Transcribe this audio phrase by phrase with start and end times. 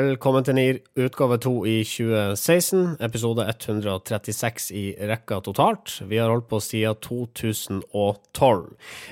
[0.00, 5.98] Velkommen til NIR, utgave to i 2016, episode 136 i rekka totalt.
[6.08, 8.62] Vi har holdt på siden 2012.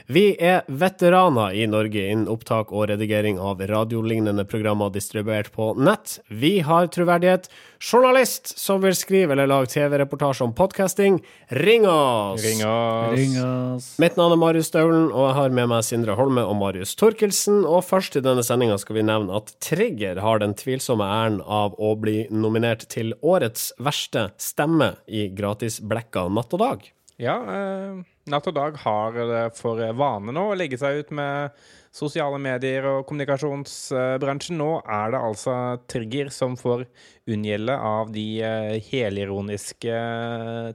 [0.09, 6.23] Vi er veteraner i Norge innen opptak og redigering av radiolignende programmer distribuert på nett.
[6.31, 7.51] Vi har troverdighet.
[7.79, 12.43] Journalist som vil skrive eller lage TV-reportasje om podkasting, ring oss!
[12.43, 13.13] Ring oss.
[13.15, 13.87] Ring oss.
[14.03, 17.63] Mitt navn er Marius Staulen, og jeg har med meg Sindre Holme og Marius Torkelsen.
[17.63, 21.79] Og først i denne sendinga skal vi nevne at Trigger har den tvilsomme æren av
[21.79, 26.89] å bli nominert til årets verste stemme i gratisblekka Natt og Dag.
[27.19, 27.99] Ja, eh,
[28.31, 31.57] Natt og Dag har det for vane nå å legge seg ut med
[31.99, 34.59] sosiale medier og kommunikasjonsbransjen.
[34.61, 35.55] Nå er det altså
[35.91, 36.85] Trigger som får
[37.27, 39.99] unngjelde av de eh, helironiske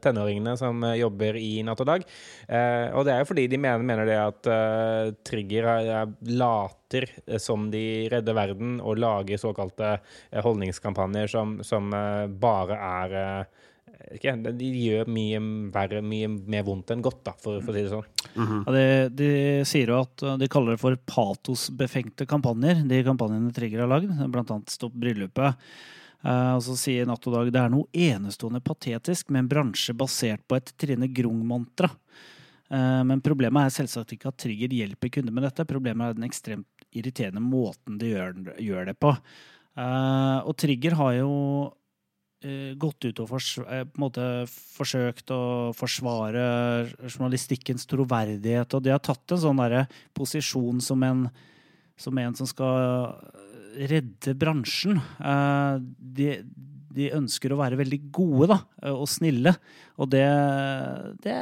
[0.04, 2.04] tenåringene som eh, jobber i Natt og Dag.
[2.50, 6.32] Eh, og det er jo fordi de mener, mener det at eh, Trigger er, er
[6.44, 12.84] later eh, som de redder verden og lager såkalte eh, holdningskampanjer som, som eh, bare
[12.90, 13.63] er eh,
[14.18, 15.40] ikke, De gjør mye
[15.74, 18.08] verre, mye mer vondt enn godt, da, for, for å si det sånn.
[18.36, 19.32] Ja, de, de
[19.70, 24.54] sier jo at de kaller det for patosbefengte kampanjer, de kampanjene Trigger har lagd, blant
[24.56, 25.60] annet Stopp bryllupet.
[26.24, 29.92] Uh, og så sier Natt og Dag det er noe enestående patetisk med en bransje
[29.98, 31.90] basert på et Trine Grung-mantra.
[32.72, 36.28] Uh, men problemet er selvsagt ikke at Trigger hjelper kunder med dette, problemet er den
[36.30, 39.12] ekstremt irriterende måten de gjør, gjør det på.
[39.76, 41.34] Uh, og Trigger har jo
[42.80, 44.44] gått ut og eh,
[44.78, 45.44] forsøkt å
[45.78, 46.44] forsvare
[47.08, 49.86] journalistikkens troverdighet, og de har tatt en sånn der
[50.18, 51.26] posisjon som en,
[52.00, 53.16] som en som skal
[53.90, 55.00] redde bransjen.
[55.00, 55.78] Eh,
[56.20, 56.30] de,
[56.94, 58.60] de ønsker å være veldig gode da,
[58.94, 59.56] og snille,
[59.98, 60.28] og det,
[61.24, 61.38] det,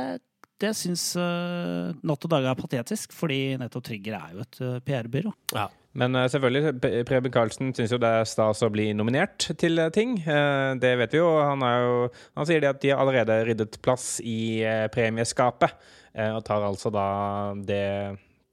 [0.61, 5.33] det syns Natt og Dag er patetisk, fordi nettopp Trigger er jo et eh, PR-byrå.
[5.57, 5.67] Ja.
[5.97, 9.91] Men eh, selvfølgelig, Preben Karlsen syns jo det er stas å bli nominert til eh,
[9.93, 10.15] ting.
[10.23, 11.29] Eh, det vet vi jo.
[11.43, 11.95] Han, er jo.
[12.39, 14.63] han sier det at de har allerede ryddet plass i
[14.93, 15.75] premieskapet,
[16.15, 17.07] eh, og tar altså da
[17.67, 17.83] det,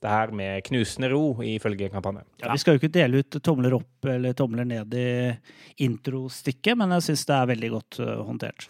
[0.02, 2.26] det her med knusende ro, ifølge kampanjen.
[2.42, 5.08] Ja, vi skal jo ikke dele ut tomler opp eller tomler ned i
[5.86, 8.66] introstykket, men jeg syns det er veldig godt håndtert.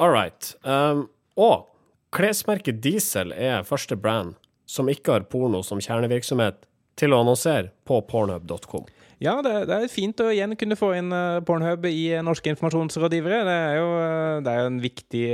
[0.00, 0.54] All right.
[0.62, 1.66] Um, og
[2.14, 4.36] klesmerket Diesel er første brand
[4.70, 6.62] som ikke har porno som kjernevirksomhet,
[7.00, 8.88] til å annonsere på pornhub.com.
[9.20, 12.48] Ja, det, det er fint å igjen kunne få inn eh, Pornhub i eh, norske
[12.54, 13.42] informasjonsrådgivere.
[13.44, 15.24] Det er jo eh, det er en viktig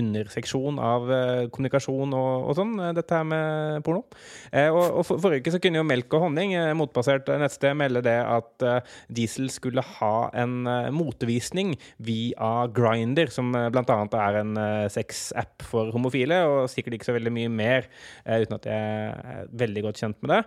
[0.00, 1.10] underseksjon av
[1.52, 4.06] kommunikasjon og, og sånn, dette her med porno.
[4.54, 8.16] Og, og for, Forrige uke så kunne jo Melk og Honning, motbasert nettsted, melde det
[8.16, 8.64] at
[9.12, 11.74] Diesel skulle ha en motvisning
[12.06, 13.98] via Grinder, som bl.a.
[14.22, 14.56] er en
[14.92, 17.90] sexapp for homofile, og sikkert ikke så veldig mye mer,
[18.24, 20.42] uten at jeg er veldig godt kjent med det.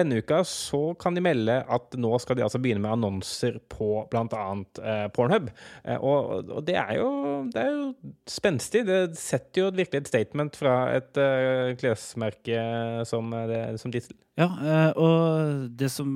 [0.00, 4.04] Denne uka så kan de melde at nå skal de altså begynne med annonser på
[4.10, 4.44] bl.a.
[4.82, 5.50] Eh, Pornhub.
[5.84, 7.10] Eh, og, og det er jo
[7.54, 7.84] det jo
[8.28, 8.84] spenstig.
[8.88, 12.64] Det setter jo virkelig et statement fra et eh, klesmerke
[13.08, 14.16] som, eh, som Diesel.
[14.40, 16.10] Ja, eh, og det som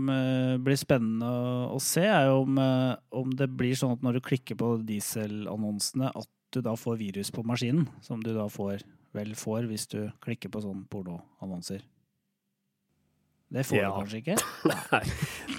[0.64, 1.31] blir spennende
[1.75, 2.60] å, se, er jo om,
[3.25, 7.32] om det blir sånn at når du klikker på dieselannonsene, at du da får virus
[7.34, 8.84] på maskinen, som du da får,
[9.16, 11.82] vel får hvis du klikker på sånne pornoannonser.
[13.54, 13.88] Det får Ja.
[13.92, 14.37] du kanskje ikke?
[14.72, 15.00] Nei,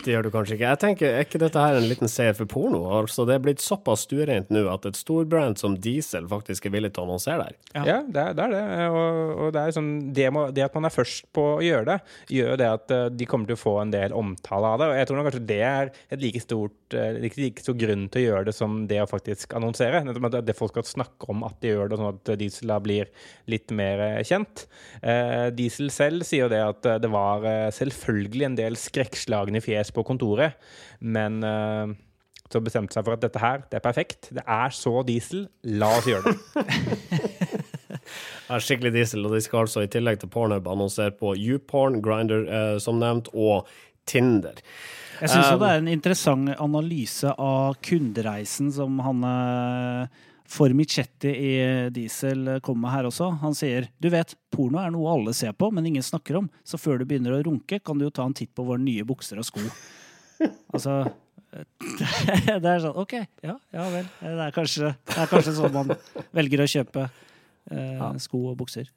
[0.03, 0.67] det gjør du kanskje ikke.
[0.73, 2.81] Jeg tenker, Er ikke dette her en liten seier for porno?
[2.99, 6.91] Altså, Det er blitt såpass stuereint nå at et storbrand som Diesel faktisk er villig
[6.95, 7.55] til å annonsere der.
[7.77, 7.83] Ja.
[7.85, 8.63] Ja, det, er, det er det.
[8.91, 11.85] Og, og det, er sånn, det, må, det at man er først på å gjøre
[11.93, 11.97] det,
[12.35, 14.89] gjør det at eh, de kommer til å få en del omtale av det.
[14.91, 18.21] Og jeg tror kanskje det er et like stort eh, like, like stor grunn til
[18.21, 20.03] å gjøre det som det å faktisk annonsere.
[20.05, 22.81] Nettopp at det folk skal snakke om at de gjør det, sånn at Diesel da
[22.83, 23.07] blir
[23.51, 24.65] litt mer eh, kjent.
[25.01, 29.61] Eh, Diesel selv sier jo det at eh, det var eh, selvfølgelig en del skrekkslagne
[29.63, 30.57] fjes på kontoret,
[30.99, 31.93] men uh,
[32.51, 34.29] så bestemte seg for at dette her, det er perfekt.
[34.35, 35.47] Det er så diesel.
[35.79, 36.59] La oss gjøre det.
[37.95, 42.01] det er skikkelig diesel, og de skal altså i tillegg til Pornhub annonsere på YouPorn,
[42.05, 43.65] Grinder uh, som nevnt, og
[44.05, 44.61] Tinder.
[45.15, 49.23] Jeg syns Um, det er en interessant analyse av kundereisen som han
[50.45, 51.51] eh, Formichetti i
[51.93, 53.31] Diesel kommer her også.
[53.41, 56.49] Han sier du vet, porno er noe alle ser på, men ingen snakker om.
[56.63, 59.05] Så før du begynner å runke, kan du jo ta en titt på våre nye
[59.07, 59.65] bukser og sko.
[60.75, 61.03] altså
[62.61, 63.13] Det er sånn OK,
[63.45, 64.07] ja, ja vel.
[64.19, 65.93] Det er kanskje, det er kanskje sånn man
[66.35, 67.05] velger å kjøpe
[67.71, 68.91] eh, sko og bukser.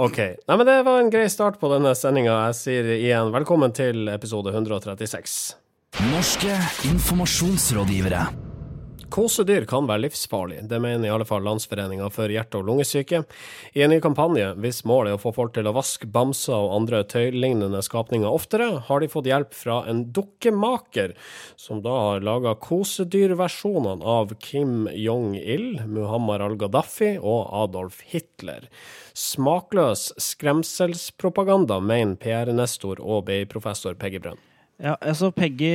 [0.00, 0.18] OK.
[0.18, 2.36] Nei, men det var en grei start på denne sendinga.
[2.50, 5.40] Jeg sier igjen velkommen til episode 136.
[6.10, 6.54] Norske
[6.90, 8.49] informasjonsrådgivere.
[9.10, 13.24] Kosedyr kan være livsfarlig, det mener i alle fall Landsforeninga for hjerte- og lungesyke.
[13.74, 16.76] I en ny kampanje, hvis målet er å få folk til å vaske bamser og
[16.76, 21.16] andre tøylignende skapninger oftere, har de fått hjelp fra en dukkemaker,
[21.58, 28.68] som da har laga kosedyrversjonene av Kim Jong-il, Muhammad al-Gaddafi og Adolf Hitler.
[29.18, 34.38] Smakløs skremselspropaganda, mener PR-nestor og BI-professor Peggy Brønn.
[34.80, 35.68] Ja, altså Peggy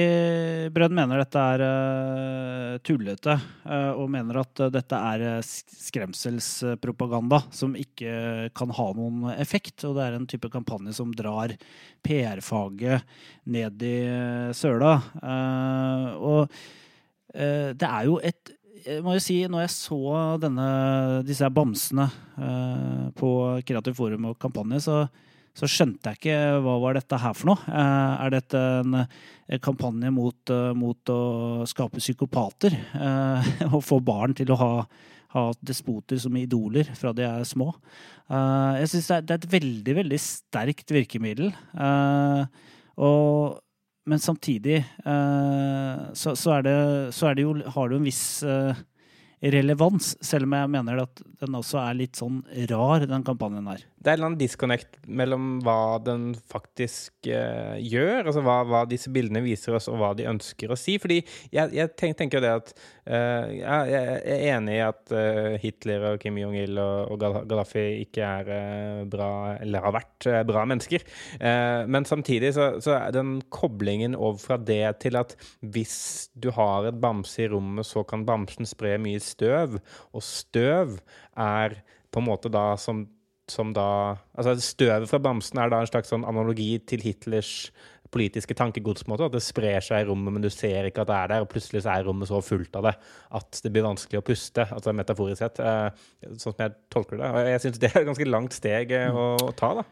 [0.73, 3.35] Brønn mener dette er uh, tullete,
[3.67, 9.85] uh, og mener at uh, dette er skremselspropaganda som ikke kan ha noen effekt.
[9.85, 11.53] Og det er en type kampanje som drar
[12.01, 13.05] PR-faget
[13.53, 13.99] ned i
[14.57, 14.95] søla.
[16.17, 16.49] og
[17.35, 18.53] det er jo et
[18.85, 19.99] jeg må jo si, når jeg så
[20.37, 20.65] denne,
[21.25, 22.05] disse bamsene
[23.17, 23.29] på
[23.65, 24.97] Kreativt Forum og kampanje, så
[25.55, 27.63] så skjønte jeg ikke hva var dette her for noe.
[27.71, 28.97] Eh, er dette en,
[29.63, 32.75] kampanje mot, eh, mot, å skape psykopater?
[33.71, 34.71] Og få barn til å ha,
[35.35, 37.69] ha, despoter som idoler fra de er små?
[38.27, 41.53] Eh, jeg syns det, er et veldig, veldig sterkt virkemiddel.
[42.95, 43.55] Og,
[44.07, 46.77] men samtidig så, så, er det,
[47.15, 48.25] så er det jo, har det jo en viss
[49.55, 52.39] relevans, selv om jeg mener at den også er litt sånn
[52.71, 57.73] rar, den kampanjen her det er en eller annen disconnect mellom hva den faktisk uh,
[57.81, 60.99] gjør, altså hva, hva, disse bildene viser oss, og hva de ønsker å si.
[61.01, 66.05] Fordi jeg, jeg tenk, tenker det at uh, Jeg er enig i at uh, Hitler
[66.11, 69.31] og Kim Jong-il og, og, Gaddafi ikke er bra,
[69.63, 71.03] eller har vært bra mennesker.
[71.89, 76.87] men samtidig så, så, er den koblingen over fra det til at hvis du har
[76.89, 79.79] et bamse i rommet, så kan bamsen spre mye støv,
[80.13, 80.99] og støv
[81.33, 81.79] er
[82.11, 83.03] på en måte da som
[83.51, 87.71] som da Altså, støvet fra bamsen er da en slags sånn analogi til Hitlers
[88.15, 89.03] politiske tankegods.
[89.15, 91.45] At det sprer seg i rommet, men du ser ikke at det er der.
[91.45, 92.95] Og plutselig så er rommet så fullt av det
[93.35, 95.59] at det blir vanskelig å puste, altså metaforisk sett.
[95.59, 97.29] Eh, sånn som jeg tolker det.
[97.29, 99.85] Og jeg syns det er et ganske langt steg eh, å, ta, da.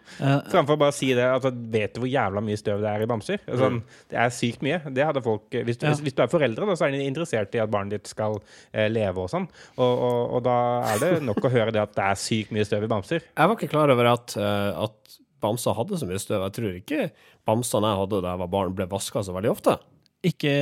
[0.52, 1.26] Framfor bare å si det.
[1.28, 3.44] Altså, vet du hvor jævla mye støv det er i bamser?
[3.48, 3.72] Altså,
[4.14, 4.80] det er sykt mye.
[4.94, 7.58] Det hadde folk Hvis du, hvis, hvis du er foreldre, da, så er de interessert
[7.58, 8.40] i at barnet ditt skal
[8.72, 9.50] eh, leve og sånn.
[9.76, 10.58] Og, og, og, da
[10.94, 13.28] er det nok å høre det at det er sykt mye støv i bamser.
[13.28, 16.46] Jeg var ikke klar over at, at bamser hadde så mye støv.
[16.48, 17.10] Jeg tror ikke
[17.48, 19.78] bamsene jeg hadde da jeg var barn, ble vaska så veldig ofte.
[20.24, 20.54] Ikke,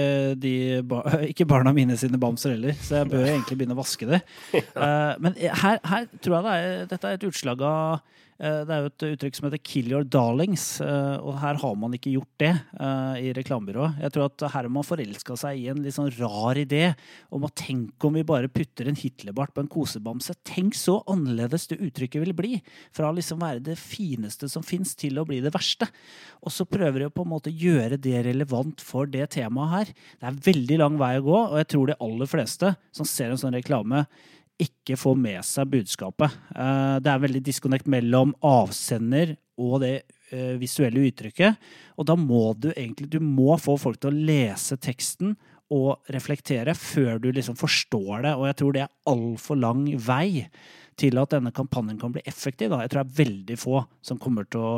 [0.41, 0.53] de,
[1.31, 4.23] ikke, barna mine sine bamser heller, så jeg bør egentlig begynne å vaske det.
[4.71, 8.73] Uh, men her, her, tror jeg det er, dette er et utslag av Eh, det
[8.73, 12.13] er jo et uttrykk som heter 'kill your darlings', eh, og her har man ikke
[12.15, 14.01] gjort det eh, i reklamebyrået.
[14.01, 16.95] Jeg tror at her har man forelska seg i en litt sånn rar idé
[17.29, 20.33] om å tenke om vi bare putter en Hitlerbart på en kosebamse.
[20.43, 22.61] Tenk så annerledes det uttrykket vil bli!
[22.91, 25.87] Fra å liksom være det fineste som fins, til å bli det verste.
[26.41, 29.93] Og så prøver de på en måte å gjøre det relevant for det temaet her.
[30.17, 33.31] Det er veldig lang vei å gå, og jeg tror de aller fleste som ser
[33.31, 34.07] en sånn reklame,
[34.61, 36.33] ikke får med seg budskapet.
[36.55, 39.93] Eh, det er veldig disconnect mellom avsender og det
[40.31, 41.71] eh, visuelle uttrykket.
[41.97, 45.35] Og da må du egentlig du må få folk til å lese teksten
[45.71, 48.35] og reflektere før du liksom forstår det.
[48.35, 50.47] Og jeg tror det er altfor lang vei
[50.99, 52.73] til at denne kampanjen kan bli effektiv.
[52.73, 52.83] Da.
[52.83, 54.75] Jeg tror det er veldig få som kommer til å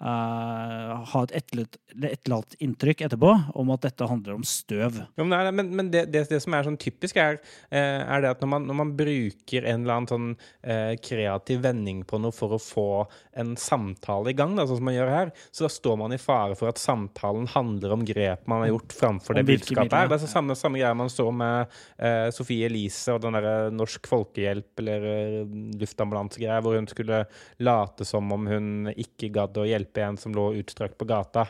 [0.00, 5.00] uh, ha et etterlatt inntrykk etterpå om at dette handler om støv.
[5.18, 8.24] Jo, men, nei, men, men det, det, det, som er sånn typisk, er, uh, er
[8.24, 12.20] det at når man, når man, bruker en eller annen sånn uh, kreativ vending på
[12.22, 12.88] noe for å få
[13.40, 16.20] en samtale i gang, da, sånn som man gjør her, så da står man i
[16.20, 20.10] fare for at samtalen handler om grep man har gjort framfor det budskapet her.
[20.10, 21.70] Det er så samme, samme greia man så med
[22.34, 25.06] Sofie Elise og den derre Norsk Folkehjelp eller
[25.80, 27.22] luftambulansegreia, hvor hun skulle
[27.62, 31.48] late som om hun ikke gadd å hjelpe hjelpe en som lå utstrakt på gata,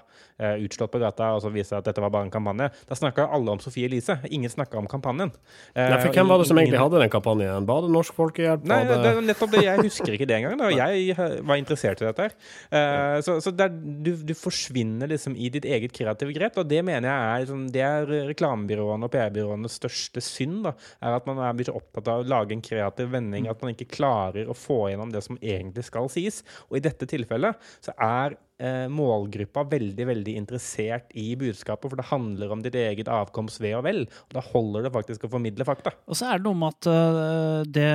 [0.64, 2.70] utslått på gata, og så viste det at dette var bare en kampanje.
[2.88, 4.18] Da snakka alle om Sofie Elise.
[4.30, 5.32] Ingen snakka om kampanjen.
[5.74, 7.68] Uh, Nei, for hvem var det som egentlig hadde den kampanjen?
[7.68, 8.66] Var det Norsk Folkehjelp?
[8.70, 9.64] Nei, det det, nettopp det.
[9.66, 10.58] Jeg husker ikke det engang.
[10.60, 10.70] Da.
[10.74, 11.16] Jeg
[11.46, 13.20] var interessert i dette her.
[13.24, 17.10] Så, så der, du, du, forsvinner liksom i ditt eget kreative grep, og det mener
[17.10, 20.62] jeg er, liksom, det er reklamebyråene og PR-byråenes største synd.
[20.66, 23.74] Da, er at man er blitt opptatt av å lage en kreativ vending, at man
[23.74, 26.42] ikke klarer å få gjennom det som egentlig skal sies.
[26.68, 32.08] Og i dette tilfellet så er eh, målgruppa veldig veldig interessert i budskapet, for det
[32.10, 34.04] handler om ditt eget avkoms ve og vel.
[34.28, 35.94] og Da holder det faktisk å formidle fakta.
[36.06, 37.90] Og så er det noe med at uh, det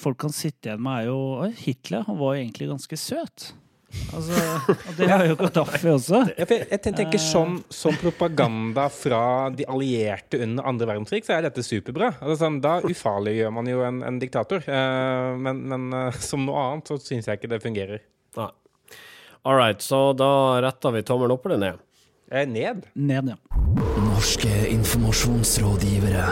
[0.00, 3.50] folk kan sitte igjen med, er jo Hitler han var jo egentlig ganske søt.
[4.14, 4.36] Altså,
[4.88, 6.20] og det har jo Gaddafi også.
[6.38, 11.64] Jeg, jeg tenker sånn, som propaganda fra de allierte under andre verdenskrig, så er dette
[11.66, 12.12] superbra.
[12.20, 14.62] Altså, sånn, da ufarliggjør man jo en, en diktator.
[14.66, 18.04] Uh, men, men uh, som noe annet så syns jeg ikke det fungerer.
[18.38, 18.50] Nei.
[19.42, 21.78] All right, så da retter vi tommelen opp eller ned?
[22.30, 22.82] Eh, ned.
[22.92, 23.36] Ned, ja.
[24.04, 26.26] Norske informasjonsrådgivere.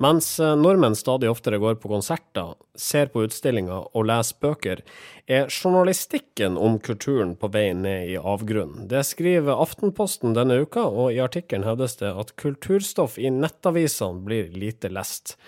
[0.00, 4.84] Mens eh, nordmenn stadig oftere går på konserter, ser på utstillinger og leser bøker,
[5.28, 8.84] er journalistikken om kulturen på vei ned i avgrunnen.
[8.92, 14.52] Det skriver Aftenposten denne uka, og i artikkelen hevdes det at kulturstoff i nettavisene blir
[14.52, 15.38] lite lest.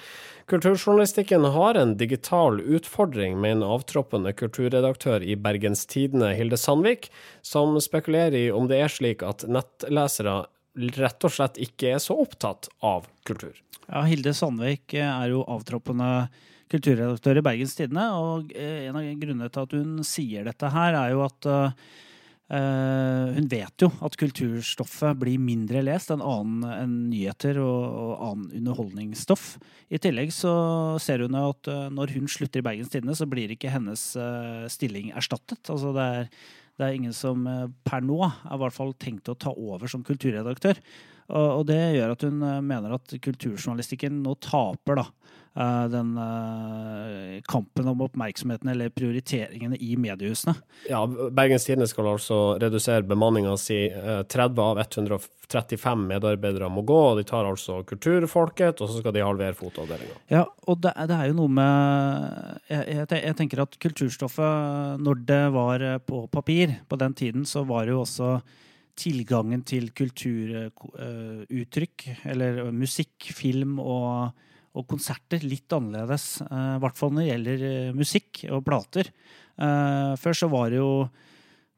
[0.51, 7.11] Kulturjournalistikken har en digital utfordring, mener avtroppende kulturredaktør i Bergens Tidende, Hilde Sandvik,
[7.43, 10.43] som spekulerer i om det er slik at nettlesere
[10.99, 13.55] rett og slett ikke er så opptatt av kultur.
[13.89, 16.31] Ja, Hilde Sandvik eh, er jo avtroppende
[16.73, 18.07] kulturredaktør i Bergens Tidende.
[18.17, 21.69] Og eh, en av grunnene til at hun sier dette her, er jo at Uh,
[22.53, 28.51] hun vet jo at kulturstoffet blir mindre lest enn annen enn nyheter og, og, annen
[28.59, 29.55] underholdningsstoff.
[29.89, 30.53] I tillegg så
[31.01, 34.69] ser hun at uh, når hun slutter i Bergens Tidende, så blir ikke hennes uh,
[34.73, 35.63] stilling erstattet.
[35.73, 36.29] Altså det er,
[36.77, 37.49] det er ingen som
[37.89, 40.81] per nå er i hvert fall tenkt å ta over som kulturredaktør.
[41.33, 45.42] Og, det gjør at hun mener at kulturjournalistikken nå taper da, Eh,
[45.93, 50.55] den eh, kampen om oppmerksomheten eller prioriteringene i mediehusene.
[50.89, 53.83] Ja, Bergens Tidende skal altså redusere bemanninga si.
[54.33, 59.13] 30 eh, av 135 medarbeidere må gå, og de tar altså kulturfolket, og så skal
[59.13, 60.17] de halvere fotoavdelinga.
[60.33, 65.45] Ja, og det, det, er jo noe med jeg, jeg tenker at kulturstoffet, når det
[65.53, 68.39] var på papir på den tiden, så var det jo også
[68.97, 74.33] tilgangen til kulturuttrykk, eller musikk, film og
[74.73, 76.41] og konserter litt annerledes.
[76.47, 79.13] Uh, I hvert fall når det gjelder uh, musikk og plater.
[79.61, 80.93] Uh, før så var det jo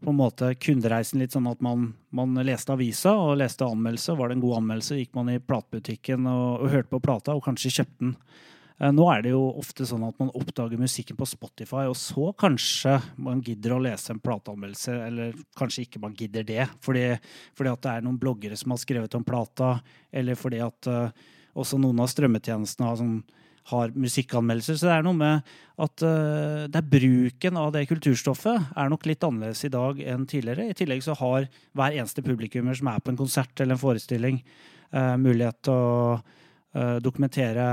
[0.05, 4.17] på en måte kundereisen litt sånn at man, man leste avisa og leste anmeldelse.
[4.19, 7.47] Var det en god anmeldelse, gikk man i platebutikken og, og hørte på plata og
[7.47, 8.19] kanskje kjøpte den.
[8.75, 12.97] Nå er det jo ofte sånn at man oppdager musikken på Spotify, og så kanskje
[13.23, 17.05] man gidder å lese en plateanmeldelse, eller kanskje ikke man gidder det, fordi,
[17.55, 19.77] fordi at det er noen bloggere som har skrevet om plata,
[20.11, 23.17] eller fordi at uh, også noen av strømmetjenestene har, sånn,
[23.73, 24.79] har musikkanmeldelser.
[24.79, 29.09] Så det er noe med at uh, det er bruken av det kulturstoffet er nok
[29.09, 30.69] litt annerledes i dag enn tidligere.
[30.71, 34.43] I tillegg så har hver eneste publikummer som er på en konsert eller en forestilling,
[34.97, 37.65] uh, mulighet til å uh, dokumentere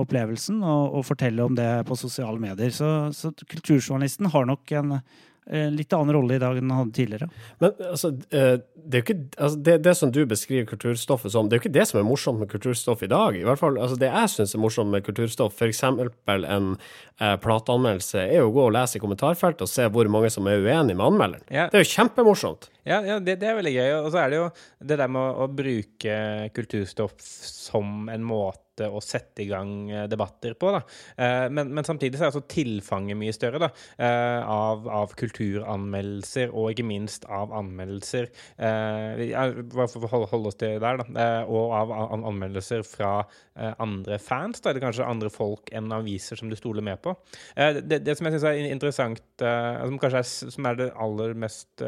[0.00, 2.74] opplevelsen og, og, fortelle om det på sosiale medier.
[2.74, 5.00] Så, så kulturjournalisten har nok en
[5.46, 7.28] Eh, litt annen rolle i dag enn han hadde tidligere.
[7.62, 11.46] Men altså, eh, det, er jo ikke, altså, det, det, som du beskriver kulturstoffet som,
[11.46, 13.38] det er jo ikke det som er morsomt med kulturstoff i dag.
[13.38, 15.84] I hvert fall, altså, Det jeg syns er morsomt med kulturstoff, f.eks.
[15.86, 20.32] en eh, plateanmeldelse, er jo å gå og lese i kommentarfeltet og se hvor mange
[20.34, 21.46] som er uenig med anmelderen.
[21.46, 21.68] Ja.
[21.70, 22.70] Det er jo kjempemorsomt.
[22.86, 23.90] Ja, ja det, det, er veldig gøy.
[23.98, 24.48] Og så er det jo
[24.92, 26.16] det der med å, å bruke
[26.56, 30.72] kulturstoff som en måte å sette i gang eh, debatter på.
[30.74, 30.82] Da.
[31.16, 36.52] Eh, men, men samtidig så er altså tilfanget mye større da, eh, av, av, kulturanmeldelser,
[36.52, 41.26] og ikke minst av anmeldelser for å holde oss til der, da.
[41.48, 43.18] Og av anmeldelser fra
[43.56, 47.14] andre fans, da, eller kanskje andre folk enn aviser som du stoler med på.
[47.54, 51.84] Det, det som jeg syns er interessant, som kanskje er, som er det aller mest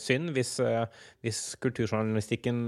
[0.00, 0.56] synd, hvis,
[1.24, 2.58] hvis kulturjournalistikken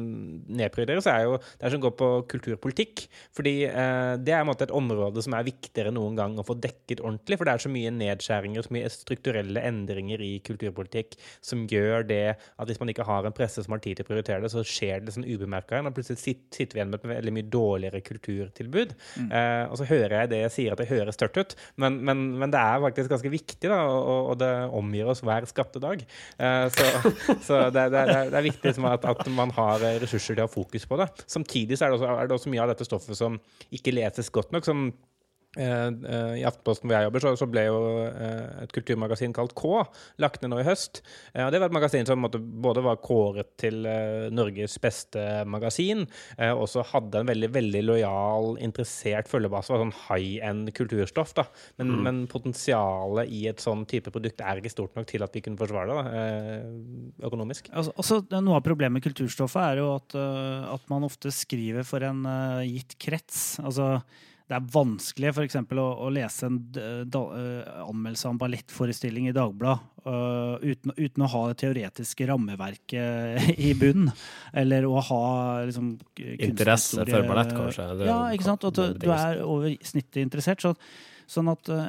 [0.52, 3.06] nedprioriteres, er jo det som går på kulturpolitikk.
[3.36, 7.38] Fordi eh, det er et område som er viktigere noen gang å få dekket ordentlig.
[7.40, 12.22] For det er så mye nedskjæringer, så mye strukturelle endringer i kulturpolitikk som gjør det
[12.34, 14.64] at hvis man ikke har en presse som har tid til å prioritere det, så
[14.66, 15.80] skjer det sånn ubemerka.
[15.82, 18.94] Og plutselig sitter vi igjen med et veldig mye dårligere kulturtilbud.
[19.22, 19.30] Mm.
[19.30, 22.24] Eh, og så hører jeg det jeg sier at det høres tørt ut, men, men,
[22.40, 26.02] men det er faktisk ganske viktig, da, og, og, det omgir oss hver skapte dag.
[26.02, 27.12] Eh, så,
[27.46, 30.52] så det, det, det, er viktig liksom, at, at, man har ressurser til å ha
[30.52, 31.08] fokus på det.
[31.30, 33.38] Samtidig er det, også, er det også mye av dette stoffet som
[33.74, 34.66] ikke leses godt nok.
[34.66, 34.90] som
[35.52, 39.82] I Aftenposten hvor jeg jobber, så, så ble jo uh, et kulturmagasin kalt K
[40.22, 41.02] lagt ned nå i høst.
[41.36, 43.84] og Det var et magasin som måtte, både var kåret til
[44.32, 46.06] Norges beste magasin,
[46.38, 49.72] og også hadde en veldig veldig lojal, interessert følgebase.
[49.74, 51.34] Var sånn high end kulturstoff.
[51.36, 51.46] da.
[51.80, 52.02] Men, mm.
[52.06, 55.60] men, potensialet i et sånn type produkt er ikke stort nok til at vi kunne
[55.60, 56.26] forsvare det da,
[57.28, 57.68] økonomisk.
[57.72, 60.16] Altså, også, noe av problemet med kulturstoffet er jo at,
[60.72, 62.24] at man ofte skriver for en
[62.68, 63.58] gitt krets.
[63.62, 63.98] altså
[64.50, 65.56] det er vanskelig f.eks.
[65.62, 71.24] Å, å lese en da, uh, anmeldelse av en ballettforestilling i Dagbladet uh, uten, uten,
[71.24, 74.12] å ha det teoretiske rammeverket i bunnen.
[74.52, 75.24] Eller å ha
[75.68, 77.88] liksom, Interesse for ballett, kanskje?
[78.00, 78.68] Det, ja, ikke sant.
[78.68, 80.64] At du, du er over snittet interessert.
[80.64, 80.74] Så,
[81.30, 81.86] sånn at uh,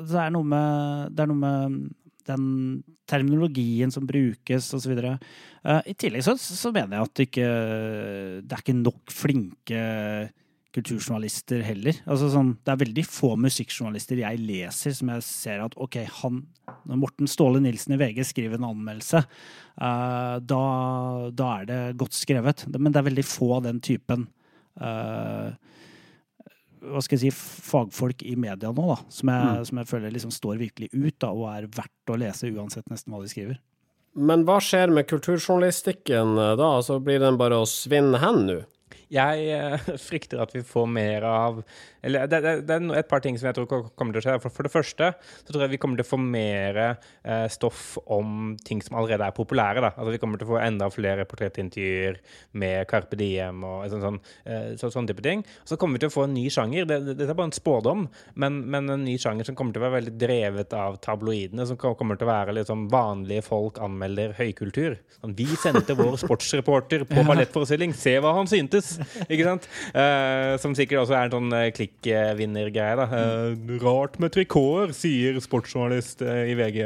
[0.00, 1.78] det, er noe med, det er noe med
[2.24, 2.44] den
[3.08, 4.94] terminologien som brukes, osv.
[4.96, 7.50] Uh, I tillegg så, så, mener jeg at det ikke
[8.44, 9.84] det er ikke nok flinke
[10.74, 11.98] kulturjournalister heller.
[12.10, 16.44] Altså sånn, det er veldig få musikkjournalister jeg leser som jeg ser at ok, han
[16.84, 19.22] Når Morten Ståle Nilsen i VG skriver en anmeldelse,
[19.80, 20.64] uh, da,
[21.32, 22.66] da, er det godt skrevet.
[22.76, 24.26] Men det er veldig få av den typen
[24.82, 25.54] uh,
[26.84, 30.34] hva skal jeg si, fagfolk i media nå, da, som jeg, som jeg føler liksom
[30.34, 33.60] står virkelig ut da, og er verdt å lese uansett nesten hva de skriver.
[34.14, 36.68] Men hva skjer med kulturjournalistikken eh, da?
[36.78, 38.60] Altså Blir den bare å svinne hen nå?
[39.12, 41.62] Jeg eh, frykter at vi får mer av
[42.04, 44.36] Eller det, det, det er et par ting som jeg tror kommer til å skje.
[44.42, 47.96] For, for det første så tror jeg vi kommer til å få mer eh, stoff
[48.12, 49.82] om ting som allerede er populære.
[49.84, 49.92] Da.
[49.94, 52.20] Altså Vi kommer til å få enda flere portrettintervjuer
[52.60, 55.44] med Carpe Diem og sånn, sånn, eh, så, sånn type ting.
[55.64, 56.88] Så kommer vi til å få en ny sjanger.
[56.90, 58.06] Dette det, er bare en spådom,
[58.40, 61.66] men, men, en ny sjanger som kommer til å være veldig drevet av tabloidene.
[61.70, 64.98] Som kommer til å være liksom vanlige folk anmelder høykultur.
[65.18, 68.94] Sånn, vi sendte vår sportsreporter på ballettforestilling, se hva han syntes!
[69.24, 69.68] ikke sant?
[69.96, 71.66] Eh, som sikkert også er en sånn uh,
[72.02, 72.96] klikkvinnergreie.
[72.98, 73.06] da.
[73.08, 76.78] Uh, rart med trikoter, sier sportsjournalist i VG.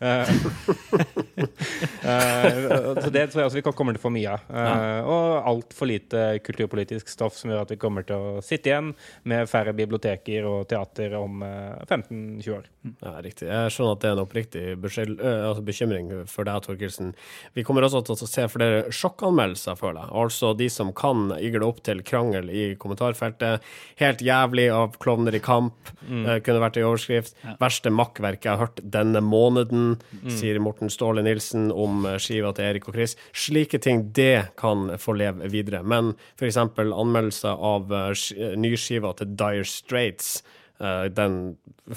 [2.06, 4.46] så det tror jeg også vi kommer til å få mye av.
[4.50, 8.92] Uh, og altfor lite kulturpolitisk stoff som gjør at vi kommer til å sitte igjen
[9.28, 12.68] med færre biblioteker og teater om 15-20 år.
[13.02, 13.48] Ja, riktig.
[13.50, 17.12] Jeg skjønner at det er en oppriktig altså bekymring for deg, Torkelsen.
[17.56, 20.14] Vi kommer også til å se flere sjokkanmeldelser, føler jeg.
[20.22, 23.64] Altså de som kan igle opp til krangel i kommentarfeltet.
[24.00, 26.22] Helt jævlig av klovner i kamp, mm.
[26.26, 27.36] uh, kunne vært i overskrift.
[27.42, 27.56] Ja.
[27.62, 30.28] Verste makkverk jeg har hørt denne måneden, mm.
[30.38, 33.16] sier Morten Ståle Nilsen om uh, skiva til Erik og Chris.
[33.32, 35.82] Slike ting, det kan få leve videre.
[35.82, 36.58] Men f.eks.
[36.58, 38.12] anmeldelse av uh,
[38.58, 40.38] nyskiva til Dire Straits,
[40.76, 41.36] den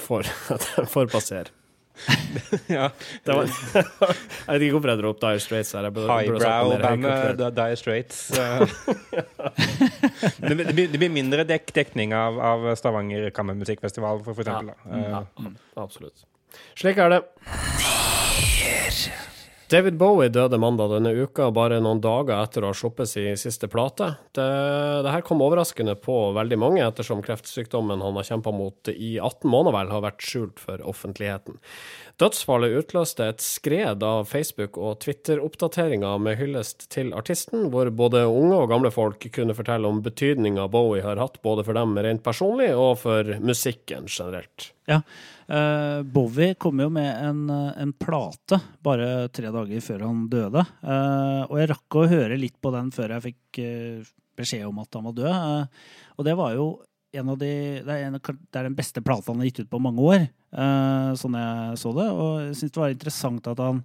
[0.00, 0.28] får,
[0.76, 1.52] den får passere.
[2.66, 2.88] ja.
[3.24, 5.88] Var, jeg vet ikke hvorfor jeg dro opp Dire Straits her.
[5.90, 8.22] Highbrow-bandet Dire Straits.
[10.40, 14.74] det, blir, det, blir, mindre dek dekning av, av Stavanger kammermusikkfestival, for, for eksempel.
[14.90, 15.24] Ja.
[15.44, 16.24] Ja, absolutt.
[16.78, 17.22] Slik er det.
[19.70, 23.68] David Bowie døde mandag denne uka, bare noen dager etter å ha sluppet sin siste
[23.70, 24.08] plate.
[24.34, 24.46] Det,
[25.06, 29.46] det, her kom overraskende på veldig mange, ettersom kreftsykdommen han har kjempa mot i 18
[29.46, 31.60] måneder, vel, har vært skjult for offentligheten.
[32.18, 38.58] Dødsfallet utløste et skred av Facebook- og Twitter-oppdateringer med hyllest til artisten, hvor både unge
[38.58, 42.72] og gamle folk kunne fortelle om betydninga Bowie har hatt, både for dem rent personlig
[42.74, 44.72] og for musikken generelt.
[44.90, 44.98] Ja,
[45.46, 50.64] uh, Bowie kom jo med en, en, plate bare tre dager før han døde.
[50.82, 54.08] Uh, og jeg rakk å høre litt på den før jeg fikk uh,
[54.40, 55.80] beskjed om at han var død.
[56.16, 56.66] og det var jo
[57.20, 57.52] en av de,
[57.86, 60.26] det, er en, det er den beste plata han har gitt ut på mange år,
[61.18, 62.06] sånn jeg så det.
[62.06, 63.80] Og jeg syns det var interessant at han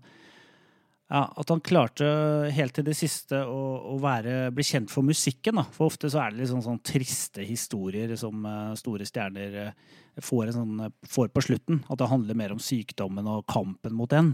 [1.06, 2.08] ja, at han klarte
[2.56, 3.60] helt til det siste å,
[3.94, 5.60] å være, bli kjent for musikken.
[5.60, 5.68] Da.
[5.76, 10.00] For ofte så er det litt sånn, sånn triste historier som uh, store stjerner uh,
[10.18, 11.84] får, sånn, får, på slutten.
[11.94, 14.34] At det handler mer om sykdommen og kampen mot den.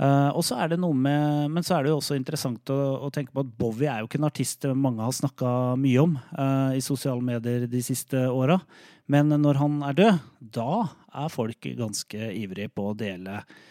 [0.00, 2.80] Uh, og så er det noe med, Men så er det jo også interessant å,
[3.04, 6.20] å tenke på at Bowie er jo ikke en artist mange har snakka mye om
[6.38, 8.56] uh, i sosiale medier de siste åra.
[9.12, 10.84] Men når han er død, da
[11.18, 13.66] er folk ganske ivrige på å dele uh,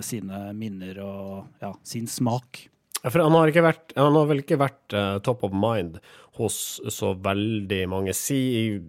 [0.00, 2.62] sine minner og ja, sin smak.
[3.04, 5.98] For han har, vært, han har vel ikke vært top of mind
[6.40, 6.56] hos
[6.92, 8.80] så veldig mange, si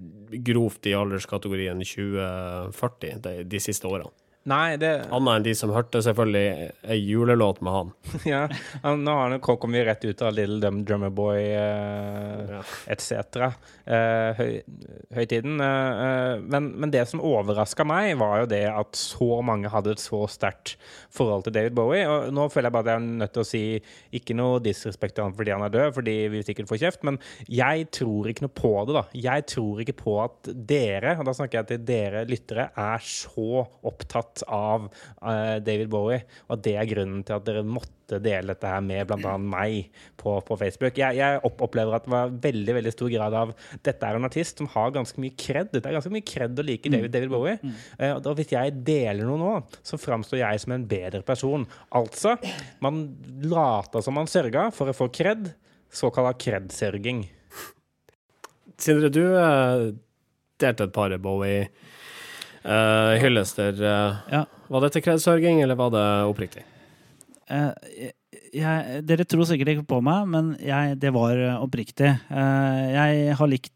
[0.48, 4.14] grovt i alderskategorien 2040 de, de siste årene.
[4.48, 7.90] Nei, det Annet enn de som hørte selvfølgelig ei julelåt med han.
[8.32, 8.46] ja,
[8.96, 12.62] Nå har han kommet vi rett ut av Little Dumb Drummer Boy uh, ja.
[12.88, 13.50] etc.
[13.84, 14.54] Uh, høy,
[15.18, 15.60] høytiden.
[15.60, 20.02] Uh, men, men, det som overraska meg, var jo det at så mange hadde et
[20.04, 20.78] så sterkt
[21.14, 22.06] forhold til David Bowie.
[22.08, 23.64] Og nå føler jeg bare at jeg er nødt til å si
[24.16, 27.20] ikke noe disrespekt til han fordi han er død, fordi vi sikkert får kjeft, men
[27.52, 29.04] jeg tror ikke noe på det, da.
[29.28, 33.66] Jeg tror ikke på at dere, og da snakker jeg til dere lyttere, er så
[33.88, 38.54] opptatt av uh, David Bowie, og at det er grunnen til at dere måtte dele
[38.54, 39.34] dette her med bl.a.
[39.42, 40.98] meg på, på Facebook.
[41.00, 44.62] Jeg, jeg opplever at det var veldig veldig stor grad av dette er en artist
[44.62, 45.72] som har ganske mye kred.
[45.74, 47.58] Det er ganske mye kred å like David, David Bowie.
[48.00, 49.54] Uh, og da Hvis jeg deler noe nå,
[49.86, 51.68] så framstår jeg som en bedre person.
[51.98, 52.38] Altså,
[52.84, 53.06] man
[53.44, 55.52] later som man sørga for å få kred.
[55.94, 57.26] Såkalla kred-sørging.
[58.78, 59.90] Sindre, du uh,
[60.62, 61.68] delte et par Bowie
[62.68, 63.74] uh, hyllester.
[63.80, 64.44] Uh, ja.
[64.68, 66.66] Var dette kredsørging, eller var det oppriktig?
[67.48, 67.72] Uh,
[68.54, 72.14] jeg, dere tror sikkert ikke på meg, men jeg, det var oppriktig.
[72.30, 73.74] jeg har likt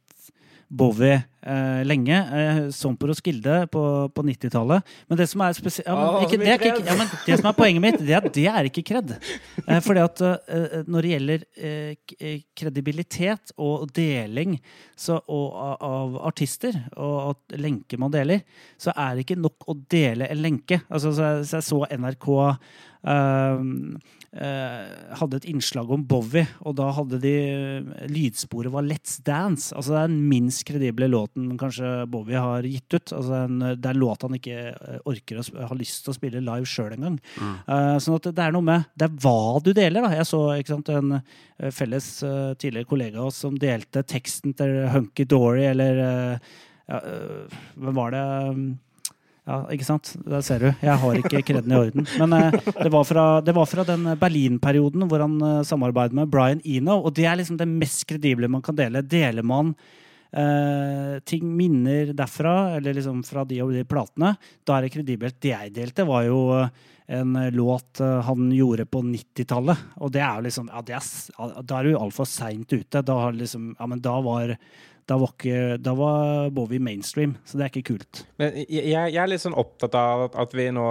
[0.72, 2.16] Bowie eh, lenge.
[2.16, 3.84] Eh, sånn på Roskilde på,
[4.16, 4.94] på 90-tallet.
[5.10, 8.28] Men det som er spesielt ja, det, ja, det som er poenget mitt, det er,
[8.38, 9.12] det er ikke kred.
[9.66, 14.56] Eh, fordi at eh, når det gjelder eh, eh, kredibilitet og deling
[14.96, 18.46] så, og, av artister, og at lenker man deler,
[18.80, 20.80] så er det ikke nok å dele en lenke.
[20.88, 23.62] Altså, så, så jeg så NRK uh,
[24.32, 27.34] hadde et innslag om Bowie, og da hadde de
[28.08, 29.74] Lydsporet var Let's Dance.
[29.76, 33.12] Altså det er den minst kredible låten kanskje Bowie har gitt ut.
[33.17, 36.17] Altså en, det er en låt han ikke eh, orker å har lyst til å
[36.17, 37.17] spille live sjøl engang.
[37.67, 40.13] Uh, sånn at det er noe med Det er hva du deler, da.
[40.15, 44.78] Jeg så sant, en eh, felles uh, tidligere kollega av oss som delte teksten til
[44.94, 46.54] Hunky Dory, eller uh,
[46.88, 48.24] ja, eh, Hvem var det?
[49.52, 50.14] Ja, ikke sant?
[50.24, 50.70] Der ser du.
[50.80, 52.06] Jeg har ikke kreden i orden.
[52.22, 56.32] Men eh, det, var fra, det var fra den Berlin-perioden hvor han eh, samarbeidet med
[56.32, 59.04] Brian Eno, og det er liksom det mest kredible man kan dele.
[59.04, 59.74] Deler man
[60.32, 65.42] eh, ting, minner derfra, eller liksom fra de og de platene, da er det kredibelt.
[65.44, 66.70] Det jeg delte, var jo eh,
[67.20, 69.84] en låt eh, han gjorde på 90-tallet.
[70.00, 73.04] Og det er jo liksom ja, det er, Da er du altfor seint ute.
[73.04, 74.56] Da, har liksom, ja, men da var
[75.10, 78.22] da var, ikke, da var Bowie mainstream, så det er ikke kult.
[78.42, 80.86] Men jeg, jeg er litt sånn opptatt av at, vi nå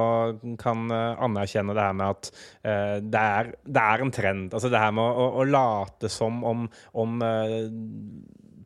[0.60, 4.50] kan eh, anerkjenne det her med at uh, det, er, det er en trend.
[4.56, 6.66] Altså det her med å, å, å late som om,
[7.00, 7.70] om uh,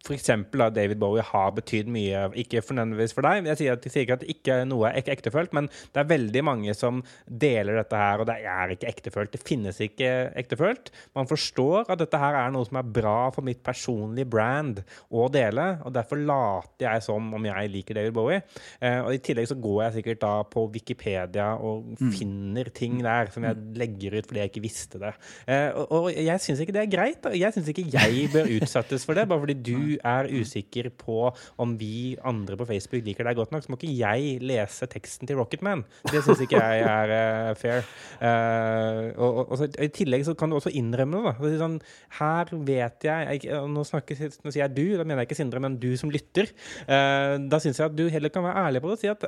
[0.04, 0.30] F.eks.
[0.74, 3.48] David Bowie har betydd mye, ikke fornødvendigvis for deg.
[3.48, 6.10] Jeg sier, at, jeg sier ikke at ikke noe er ek ektefølt, men det er
[6.10, 9.32] veldig mange som deler dette her, og det er ikke ektefølt.
[9.32, 10.92] Det finnes ikke ektefølt.
[11.16, 15.28] Man forstår at dette her er noe som er bra for mitt personlige brand å
[15.32, 18.42] dele, og derfor later jeg som om jeg liker David Bowie.
[18.84, 23.32] Eh, og I tillegg så går jeg sikkert da på Wikipedia og finner ting der
[23.32, 25.14] som jeg legger ut fordi jeg ikke visste det.
[25.48, 27.20] Eh, og, og jeg syns ikke det er greit.
[27.24, 27.32] da.
[27.36, 31.28] Jeg syns ikke jeg bør utsettes for det, bare fordi du er usikker på
[31.60, 35.28] om vi andre på Facebook liker deg godt nok, så må ikke jeg lese teksten
[35.28, 35.84] til Rocketman.
[36.10, 37.84] Det syns ikke jeg er uh, fair.
[38.20, 41.34] Uh, og, og, og så, I tillegg så kan du også innrømme det.
[41.40, 41.52] da.
[41.64, 41.78] Sånn,
[42.20, 45.62] her vet jeg, jeg nå, snakker, nå sier jeg du, da mener jeg ikke Sindre,
[45.62, 46.50] men du som lytter.
[46.86, 49.26] Uh, da syns jeg at du heller kan være ærlig på det og si at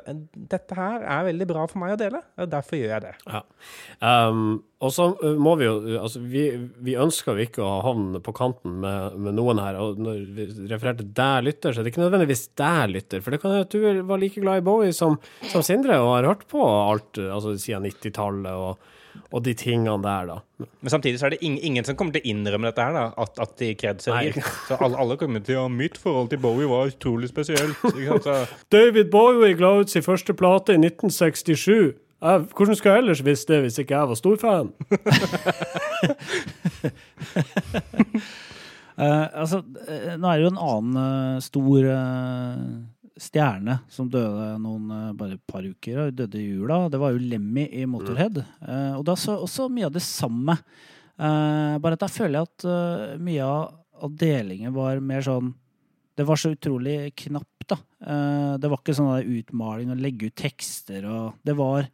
[0.57, 3.13] dette her er veldig bra for meg å dele, og derfor gjør jeg det.
[3.27, 3.43] Ja.
[4.01, 5.07] Um, og så
[5.41, 6.43] må vi jo Altså, vi,
[6.85, 9.79] vi ønsker jo ikke å havne på kanten med, med noen her.
[9.81, 13.23] Og når vi refererte til deg lytter, så er det ikke nødvendigvis deg lytter.
[13.25, 15.17] For det kan hende at du var like glad i Bowie som,
[15.49, 18.93] som Sindre, og har hørt på alt altså siden 90-tallet og,
[19.33, 20.67] og de tingene der, da.
[20.85, 23.05] Men samtidig så er det ingen, ingen som kommer til å innrømme dette her, da,
[23.25, 24.37] at, at de kredsørger.
[24.37, 24.51] gir.
[24.69, 27.81] Så alle, alle kommer til å ha mitt forhold til Bowie var utrolig spesielt.
[28.73, 31.97] David Bowie ga ut sin første plate i 1967.
[32.17, 34.71] Jeg, hvordan skal jeg ellers visst det hvis ikke jeg var storfan?
[38.97, 42.61] Eh, altså, eh, nå er det jo en annen eh, stor eh,
[43.21, 45.99] stjerne som døde noen eh, bare et par uker.
[46.07, 46.79] og Døde i jula.
[46.89, 48.39] Det var jo Lemmy i Motorhead.
[48.41, 50.57] Eh, og da så også mye av det samme.
[51.17, 52.65] Bare at da føler jeg at
[53.25, 53.77] mye av,
[54.17, 55.53] delingen var mer sånn
[56.17, 57.77] Det var så utrolig knapt, da.
[58.61, 61.85] Det var ikke sånn utmaling og legge ut tekster og Det var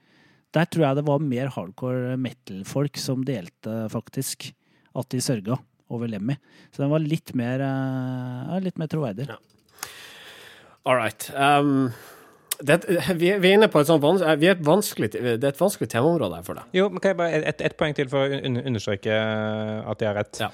[0.54, 4.52] Der tror jeg det var mer hardcore metal-folk som delte, faktisk.
[4.94, 5.58] At de sørga
[5.94, 6.36] over Lemmy.
[6.72, 9.26] Så den var litt mer, eh, ja, litt mer troverdig.
[9.30, 9.39] Ja.
[10.86, 11.30] All right.
[11.34, 11.94] Um,
[12.62, 12.84] det,
[13.20, 15.60] vi, vi er inne på et sånt vans vi er et vanskelig, det er et
[15.60, 16.68] vanskelig temaområde her for deg.
[16.78, 19.16] jo, men kan jeg bare et, et poeng til for å understreke
[19.89, 20.42] at jeg har rett.
[20.44, 20.50] Ja.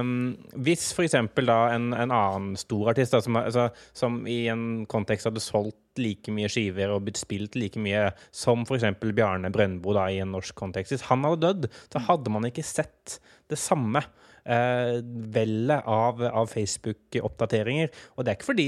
[0.00, 4.46] Um, hvis for eksempel da en, en annen stor artist da, som, altså, som i
[4.52, 9.52] en kontekst hadde solgt like mye skiver og blitt spilt like mye som eksempel Bjarne
[9.54, 10.94] Brøndbo da, i en norsk kontekst.
[10.94, 13.18] Hvis han hadde dødd, så hadde man ikke sett
[13.50, 14.00] det samme
[14.46, 14.98] eh,
[15.34, 17.92] vellet av, av Facebook-oppdateringer.
[18.16, 18.66] Og det er ikke fordi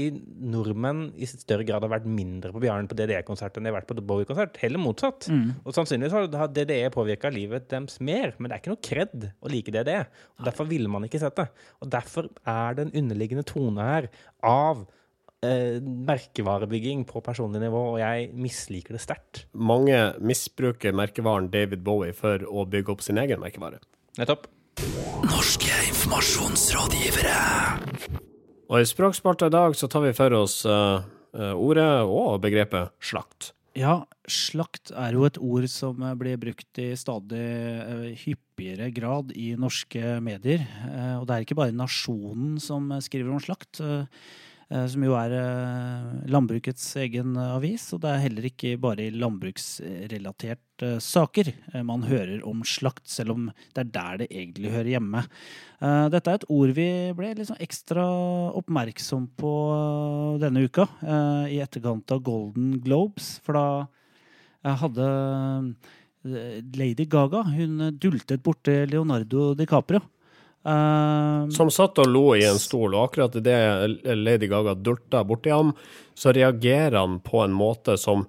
[0.53, 3.89] nordmenn i større grad har vært mindre på Bjarne på DDE-konsert enn de har vært
[3.89, 4.59] på Bowie-konsert.
[4.63, 5.27] Heller motsatt.
[5.63, 9.51] Og sannsynligvis har DDE påvirka livet deres mer, men det er ikke noe kred å
[9.51, 9.99] like DDE.
[10.39, 11.49] Og Derfor ville man ikke sett det.
[11.83, 14.09] Og derfor er det en underliggende tone her
[14.45, 14.85] av
[15.45, 19.45] eh, merkevarebygging på personlig nivå, og jeg misliker det sterkt.
[19.53, 23.79] Mange misbruker merkevaren David Bowie for å bygge opp sin egen merkevare.
[24.19, 24.47] Nettopp.
[25.27, 27.37] Norske informasjonsrådgivere.
[28.69, 30.99] Og i Språkspalta i dag så tar vi for oss eh,
[31.33, 33.53] eh, ordet og begrepet slakt.
[33.77, 39.55] Ja, slakt er jo et ord som eh, blir brukt i stadig hyppigere grad i
[39.57, 40.61] norske medier.
[41.17, 43.81] Og det er ikke bare Nasjonen som skriver om slakt,
[44.69, 47.87] som jo er eh, landbrukets egen eh, avis.
[47.95, 53.33] Og det er heller ikke bare i landbruksrelaterte saker eh, man hører om slakt, selv
[53.33, 55.23] om det er der det egentlig hører hjemme.
[55.81, 58.05] Eh, Dette er et ord vi ble liksom ekstra
[58.61, 63.39] oppmerksom på eh, denne uka, eh, i etterkant av Golden Globes.
[63.41, 63.65] For da
[64.61, 65.09] eh, hadde
[66.29, 70.05] eh, Lady Gaga Hun dultet borti Leonardo DiCaprio.
[70.65, 75.53] Eh, Som satt og lo i en stol, og akkurat idet Lady Gaga dulta borti
[75.53, 75.73] ham,
[76.15, 78.25] så reagerer han på en måte som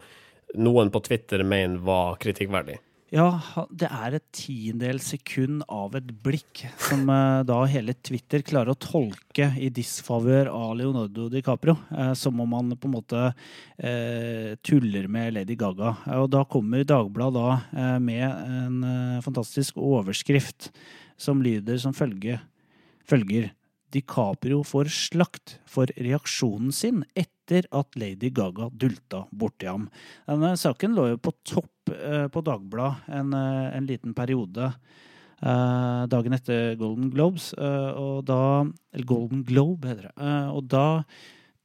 [0.55, 2.79] noen på Twitter mener var kritikkverdig.
[3.11, 3.41] Ja,
[3.75, 8.79] det er et tiendedels sekund av et blikk som eh, da hele Twitter klarer å
[8.79, 11.75] tolke i disfavør av Leonardo DiCaprio.
[11.91, 13.25] Eh, som om han på en måte
[13.83, 15.97] eh, tuller med Lady Gaga.
[16.07, 18.79] Eh, Og da kommer Dagbladet da eh, med en
[19.27, 20.71] fantastisk overskrift
[21.21, 22.41] som lyder som følge,
[23.09, 23.51] følger
[23.91, 29.89] DiCaprio får slakt for reaksjonen sin etter at Lady Gaga dulta borti ham.
[30.29, 36.07] Denne saken lå jo på topp eh, på Dagbladet en, eh, en liten periode eh,
[36.13, 37.53] dagen etter Golden Globes.
[37.59, 38.63] og da,
[38.95, 40.33] eller Golden Globe, heter det.
[40.55, 41.03] Og da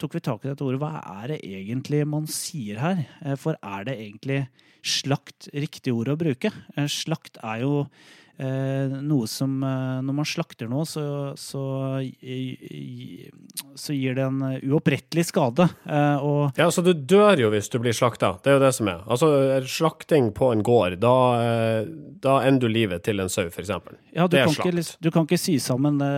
[0.01, 0.81] tok vi tak i dette ordet.
[0.81, 3.05] Hva er det egentlig man sier her?
[3.37, 4.45] For er det egentlig
[4.85, 6.51] slakt riktig ord å bruke?
[6.91, 7.85] Slakt er jo
[8.37, 11.03] noe som eh, Når man slakter noe, så,
[11.39, 11.61] så,
[13.79, 15.67] så gir det en eh, uopprettelig skade.
[15.87, 18.33] Eh, og Ja, så du dør jo hvis du blir slakta.
[18.43, 19.03] Det er jo det som er.
[19.07, 19.29] Altså,
[19.71, 21.87] slakting på en gård, da, eh,
[22.23, 23.71] da ender du livet til en sau, f.eks.
[23.71, 23.79] ja,
[24.27, 24.75] du, det er kan ikke, slakt.
[24.79, 26.11] lis- du kan ikke sy sammen det,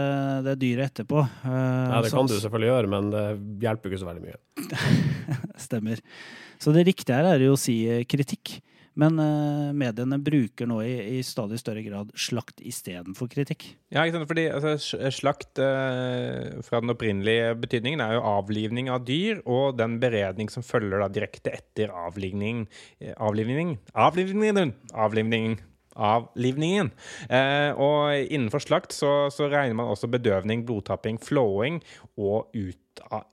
[0.47, 1.21] det dyret etterpå.
[1.21, 1.56] Eh,
[1.93, 3.25] Ja, det kan du selvfølgelig gjøre, men det
[3.65, 4.39] hjelper ikke så veldig mye.
[5.67, 6.01] Stemmer.
[6.62, 8.58] Så det riktige her er jo å si eh, kritikk.
[8.98, 13.70] Men uh, mediene bruker nå i, i stadig større grad slakt istedenfor kritikk.
[13.94, 14.30] Ja, ikke sant?
[14.32, 20.00] Fordi altså, slakt uh, fra den opprinnelige betydningen er jo avlivning av dyr, og den
[20.02, 22.66] beredning som følger da direkte etter avlivning.
[23.16, 24.74] avlivning, Avlivning?
[24.94, 25.58] Avlivning.
[25.98, 26.92] Avlivningen.
[27.30, 31.80] Eh, og innenfor slakt så, så regner man også bedøvning, blodtapping, flowing
[32.18, 32.78] og ut,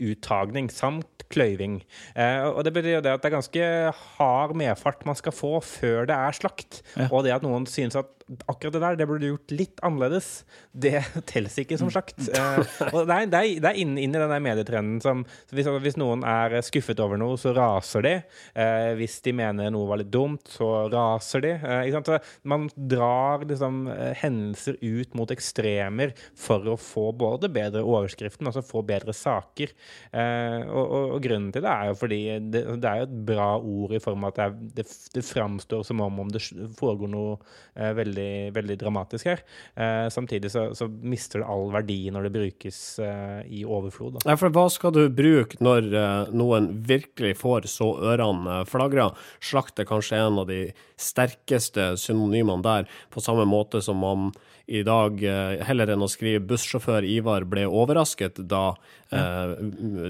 [0.03, 1.81] uttagning samt kløyving.
[2.17, 3.69] Eh, og det betyr jo det at det er ganske
[4.17, 6.83] hard medfart man skal få før det er slakt.
[6.97, 7.09] Ja.
[7.11, 8.11] Og det at noen synes at
[8.49, 10.29] akkurat det der, det burde du gjort litt annerledes,
[10.73, 10.97] det
[11.31, 12.17] teller ikke som slakt.
[12.35, 12.59] Eh,
[12.91, 15.23] og det er, det er, inn, inn i den der medietrenden som
[15.55, 18.13] hvis, hvis noen er skuffet over noe, så raser de.
[18.59, 21.53] Eh, hvis de mener noe var litt dumt, så raser de.
[21.55, 22.09] Eh,
[22.51, 28.65] man drar liksom eh, hendelser ut mot ekstremer for å få både bedre overskriften, altså
[28.67, 29.75] få bedre saker.
[30.11, 33.17] Eh, og, og, og grunnen til det er jo fordi det, det er jo et
[33.31, 36.43] bra ord i form av at det, er, det, det framstår som om, om det
[36.79, 37.39] foregår noe
[37.77, 39.43] eh, veldig, veldig dramatisk her.
[39.75, 44.19] Eh, samtidig så, så mister det all verdi når det brukes eh, i overflod.
[44.19, 44.31] Da.
[44.31, 49.15] Ja, for hva skal du bruke når eh, noen virkelig får så ørene eh, flagrer?
[49.43, 54.33] Slakt er kanskje en av de sterkeste synonymene der, på samme måte som man
[54.67, 58.75] i dag, eh, heller enn å skrive 'bussjåfør Ivar ble overrasket' da
[59.13, 59.57] eh,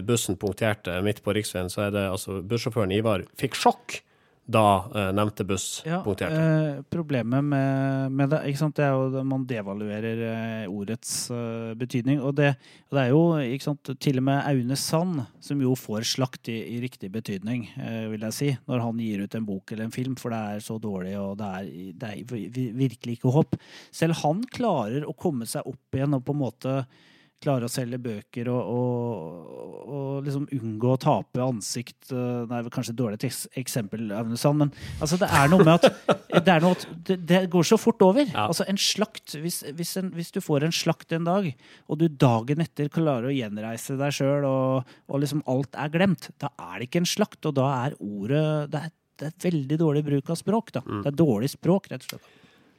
[0.07, 4.03] bussen punkterte midt på riksveien, så er det altså bussjåføren Ivar fikk sjokk
[4.45, 6.37] da eh, nevnte buss Ja, punkterte.
[6.37, 8.75] eh, problemet med, med det, ikke sant?
[8.77, 12.21] det er jo at man devaluerer eh, ordets eh, betydning.
[12.21, 12.51] Og det,
[12.91, 13.93] og det er jo ikke sant?
[14.05, 18.29] til og med Aune Sand som jo får slakt i, i riktig betydning, eh, vil
[18.29, 20.77] jeg si, når han gir ut en bok eller en film, for det er så
[20.83, 21.73] dårlig og det er,
[22.05, 23.57] det er virkelig ikke håp.
[23.95, 26.77] Selv han klarer å komme seg opp igjen og på en måte
[27.45, 32.71] klare å selge bøker og, og, og liksom unngå å tape ansikt eh, Det er
[32.73, 33.31] kanskje et dårlig
[33.61, 37.69] eksempel, Agnesand, men altså, det er noe med at det, noe at det, det går
[37.69, 38.25] så fort over.
[38.27, 38.47] Ja.
[38.49, 41.51] Altså En slakt hvis, hvis, en, hvis du får en slakt en dag,
[41.89, 46.31] og du dagen etter klarer å gjenreise deg sjøl, og, og liksom alt er glemt,
[46.43, 49.79] da er det ikke en slakt, og da er ordet Det er, det er veldig
[49.79, 50.75] dårlig bruk av språk.
[50.75, 50.83] da.
[50.83, 52.33] Det er dårlig språk, rett og slett.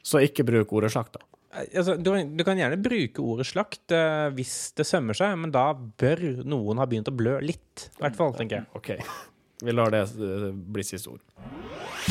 [0.06, 1.35] Så ikke bruk ordet slakt, da.
[1.54, 5.54] Eh, Altså, du, du kan gjerne bruke ordet slakt uh, hvis det sømmer seg, men
[5.54, 7.88] da bør noen ha begynt å blø litt.
[7.98, 8.66] I hvert fall, tenker jeg.
[8.76, 8.90] OK.
[9.64, 11.22] Vi lar det uh, bli siste ord.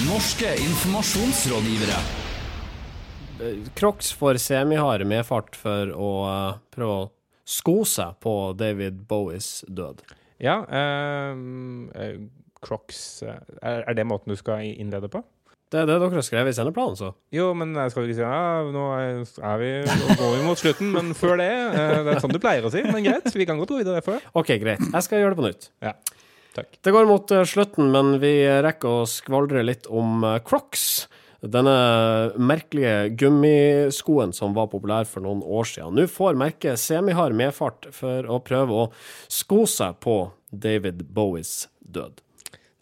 [0.05, 1.99] Norske informasjonsrådgivere.
[3.75, 7.11] Crocs får med medfart for å uh, prøve å
[7.45, 10.01] sko seg på David Bowies død.
[10.41, 12.17] Ja, ehm, eh,
[12.65, 15.21] Crocs er, er det måten du skal innlede på?
[15.73, 17.09] Det er det dere har skrevet i sendeplanen, så.
[17.33, 20.91] Jo, men jeg skal ikke si ja, nå er vi, nå går vi mot slutten,
[20.93, 23.25] men før det eh, Det er sånn du pleier å si, men greit.
[23.33, 24.21] Vi kan godt gå videre før.
[24.37, 24.83] OK, greit.
[24.85, 25.67] Jeg skal gjøre det på nytt.
[25.83, 25.95] Ja,
[26.55, 26.69] takk.
[26.85, 28.35] Det går mot eh, slutten, men vi
[28.67, 30.85] rekker å skvaldre litt om eh, Crocs.
[31.45, 31.73] Denne
[32.41, 35.97] merkelige gummiskoen som var populær for noen år siden.
[35.97, 38.87] Nå får merket semihard medfart for å prøve å
[39.29, 40.15] sko seg på
[40.49, 42.24] David Bowies død.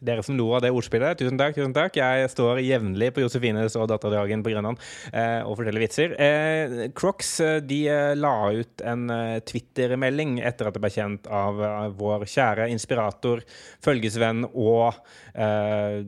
[0.04, 1.56] Dere som lo av det ordspillet, tusen takk.
[1.56, 1.96] tusen takk.
[1.96, 4.82] Jeg står jevnlig på Josefines og Datterdragen på Grønland
[5.14, 6.16] eh, og forteller vitser.
[6.20, 11.30] Eh, Crocs eh, de eh, la ut en eh, Twitter-melding etter at det ble kjent
[11.32, 11.62] av
[12.00, 13.46] vår kjære inspirator,
[13.86, 14.92] følgesvenn og
[15.40, 16.04] eh,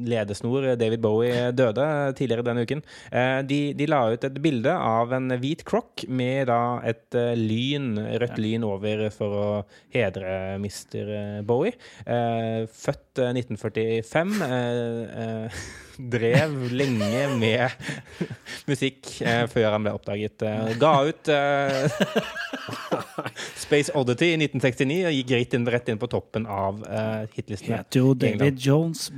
[0.00, 2.80] ledesnor David Bowie døde tidligere denne uken.
[3.12, 7.92] Eh, de, de la ut et bilde av en hvit croc med da et lyn,
[8.22, 9.46] rødt lyn over for å
[9.92, 11.44] hedre Mr.
[11.44, 11.76] Bowie.
[12.08, 14.42] Eh, født født eh, 1945.
[14.42, 15.60] eh, eh,
[16.10, 17.68] drev lenge med
[18.66, 20.42] musikk eh, før han ble oppdaget.
[20.42, 21.90] Eh, ga ut eh,
[23.64, 27.82] Space Oddity i 1969 og gikk rett inn, rett inn på toppen av eh, hitlistene.
[27.82, 28.40] Het jo England.
[28.40, 29.10] David Jones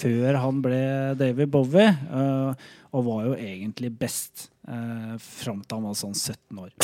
[0.00, 0.82] før han ble
[1.20, 6.64] David Bowie, eh, og var jo egentlig best uh, fram til han var sånn 17
[6.64, 6.74] år.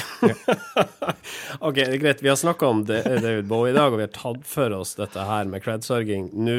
[1.66, 2.22] Ok, det er greit.
[2.22, 5.22] Vi har snakka om David Bowie i dag, og vi har tatt for oss dette
[5.26, 6.30] her med cred-sørging.
[6.36, 6.58] Nå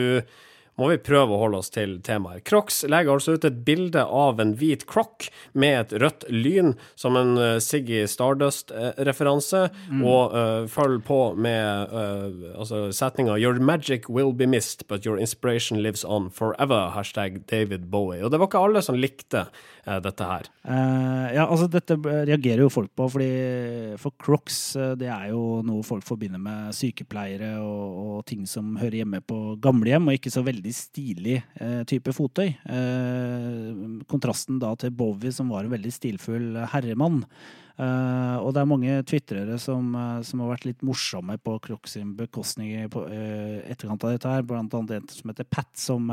[0.78, 2.44] må vi prøve å holde oss til temaet.
[2.46, 7.18] Crocs legger altså ut et bilde av en hvit croc med et rødt lyn, som
[7.18, 9.63] en uh, Siggy Stardust-referanse,
[9.98, 15.18] og uh, følger på med uh, altså setninga 'Your magic will be missed, but your
[15.18, 16.94] inspiration lives on forever'.
[16.94, 18.24] Hashtag David Bowie.
[18.24, 19.48] Og det var ikke alle som likte
[20.04, 20.47] dette her.
[20.67, 23.30] Eh, ja, altså dette reagerer jo folk på, fordi
[24.02, 28.76] for Crocs eh, det er jo noe folk forbinder med sykepleiere og, og ting som
[28.80, 32.50] hører hjemme på gamlehjem, og ikke så veldig stilig eh, type fotøy.
[32.50, 37.23] Eh, kontrasten da til Bowie, som var en veldig stilfull herremann.
[37.78, 41.94] Eh, og det er mange tvitrere som, uh, som har vært litt morsomme på Crocs
[41.94, 44.46] sin bekostning i eh, etterkant av dette her.
[44.50, 46.10] Blant annet en som heter Pat, som,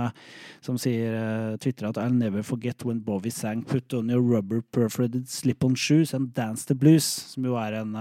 [0.64, 4.60] som sier uh, Twitter at I'll never forget when Bowie sang Put on your rubber
[4.60, 7.96] perforated slip-on shoes and dance the blues, som jo er en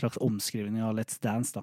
[0.00, 1.52] slags omskrivning av Let's Dance.
[1.52, 1.62] da.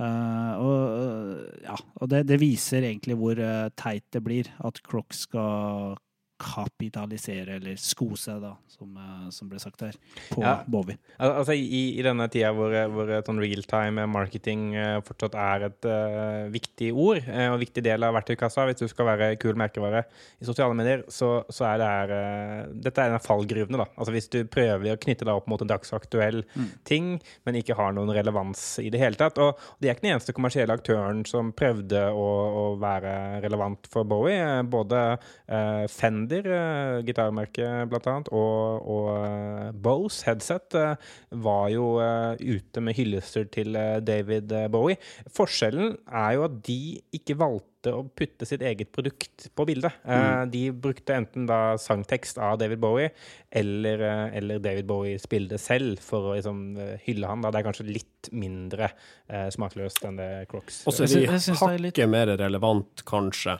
[0.00, 5.26] Uh, og ja, og det, det viser egentlig hvor uh, teit det blir at Crocs
[5.28, 5.94] skal
[6.40, 9.98] kapitalisere, eller sko seg, da, som, eh, som ble sagt her,
[10.30, 10.54] på Ja.
[10.70, 10.96] Bowie.
[11.20, 15.66] Al altså i, I denne tida hvor, hvor et sånn realtime marketing eh, fortsatt er
[15.68, 19.30] et uh, viktig ord eh, og en viktig del av verktøykassa hvis du skal være
[19.42, 20.04] kul merkevare
[20.40, 23.80] i sosiale medier, så, så er det her uh, Dette er en av fallgruvene.
[23.80, 23.88] da.
[23.96, 26.42] Altså Hvis du prøver å knytte deg opp mot en dagsaktuell
[26.88, 27.12] ting,
[27.44, 29.38] men ikke har noen relevans i det hele tatt.
[29.42, 32.26] Og de er ikke den eneste kommersielle aktøren som prøvde å,
[32.62, 33.12] å være
[33.44, 34.38] relevant for Bowie.
[34.40, 41.10] Eh, Både uh, Fender, eh, gitarmerket annet, og, og eh, Bose headset eh,
[41.42, 41.96] var jo
[42.40, 43.74] ute med hyllester til
[44.06, 44.96] David Bowie.
[45.34, 46.80] Forskjellen er jo at de
[47.16, 49.92] ikke valgte å putte sitt eget produkt på bildet.
[50.04, 53.10] Eh, De brukte enten da sangtekst av David Bowie
[53.50, 57.40] eller, eh, eller David Bowies bilde selv for å liksom eh, hylle han.
[57.40, 57.50] Da.
[57.50, 58.90] Det er kanskje litt mindre
[59.28, 63.56] eh, smakløst enn det Crocs Og så er de litt- hakket mer relevant, kanskje,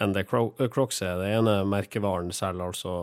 [0.00, 1.18] enn det Crocs er.
[1.18, 2.94] Det ene merkevaren selger altså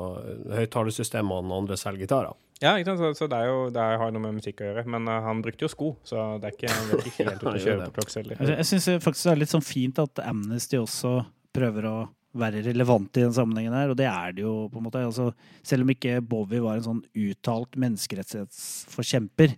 [0.56, 2.34] høyttalersystemene, og den andre selger gitarer.
[2.62, 3.02] Ja, ikke sant?
[3.02, 4.86] Så, så det, er jo, det har noe med musikk å gjøre.
[4.94, 7.54] Men uh, han brukte jo sko, så det er ikke, han vet ikke helt å
[7.58, 8.38] kjøre på Crocs heller.
[8.38, 11.16] Altså, Jeg syns faktisk det er litt sånn fint at Amnesty også
[11.56, 11.96] prøver å
[12.38, 15.04] være relevant i den sammenhengen her, og det er det jo på en måte.
[15.04, 15.32] Altså,
[15.68, 19.58] selv om ikke Bowie var en sånn uttalt menneskerettighetsforkjemper,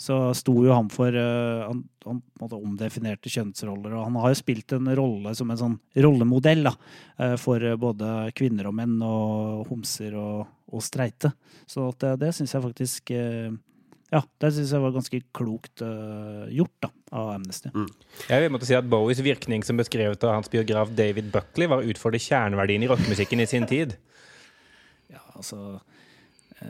[0.00, 4.18] så sto jo han for uh, Han, han på en måte omdefinerte kjønnsroller, og han
[4.22, 6.74] har jo spilt en rolle som en sånn rollemodell da,
[7.22, 11.32] eh, for både kvinner og menn og homser og, og streite.
[11.68, 13.54] Så at det, det syns jeg faktisk eh,
[14.14, 17.72] ja, det syns jeg var ganske klokt uh, gjort da, av Amnesty.
[18.28, 21.82] Jeg vil måtte si at Bowies virkning som beskrevet av hans biograf David Buckley, var
[21.82, 23.96] å utfordre kjerneverdien i rockemusikken i sin tid.
[25.10, 26.68] Ja, altså uh,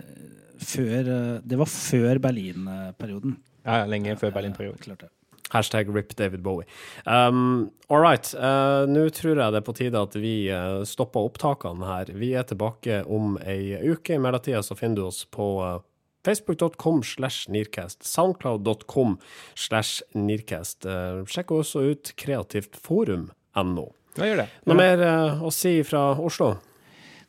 [0.64, 3.36] Før uh, Det var før Berlin-perioden.
[3.64, 5.12] Ja, ja, lenge før Berlin-perioden.
[5.52, 6.64] Hashtag RIP David Bowie.
[7.06, 8.26] Um, All right.
[8.34, 12.10] Uh, Nå tror jeg det er på tide at vi uh, stopper opptakene her.
[12.16, 14.16] Vi er tilbake om ei uke.
[14.16, 15.76] I mellomtida så finner du oss på uh,
[16.24, 19.18] Facebook.com slash Nearcast, Soundcloud.com
[19.54, 20.86] slash Nearcast.
[20.88, 23.84] Eh, sjekk også ut kreativtforum.no.
[24.16, 24.46] Ja, gjør det.
[24.64, 26.54] Noe mer eh, å si fra Oslo?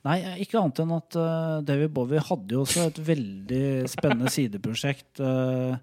[0.05, 5.19] Nei, ikke annet enn at eh, David Bowie hadde jo også et veldig spennende sideprosjekt.
[5.19, 5.75] eh,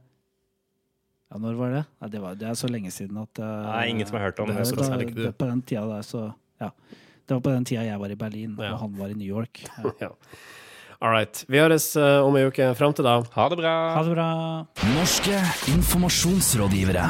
[1.32, 1.82] ja, når var det?
[2.02, 4.40] Nei, det, var, det er så lenge siden at uh, Nei, ingen som har hørt
[4.44, 6.26] om det, det, da- det, På den tida der, så
[6.60, 6.68] Ja.
[7.22, 8.72] Det var på den tida jeg var i Berlin, Ja.
[8.74, 9.64] og han var i New York.
[9.82, 9.92] Ja.
[10.00, 10.10] Ja.
[11.02, 11.44] All right.
[11.48, 12.68] Vi høres uh, om ei uke.
[12.78, 13.16] Fram til da.
[13.34, 13.74] Ha det bra.
[13.96, 14.28] Ha det bra.
[14.94, 15.40] Norske
[15.74, 17.08] informasjonsrådgivere.